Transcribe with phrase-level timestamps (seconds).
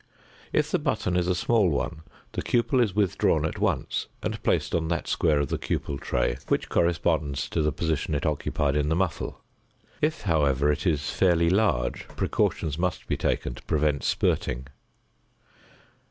[0.51, 2.01] If the button is a small one
[2.31, 6.37] the cupel is withdrawn at once and placed on that square of the cupel tray
[6.47, 9.41] which corresponds to the position it occupied in the muffle.
[10.01, 14.65] If, however, it is fairly large precautions must be taken to prevent spirting.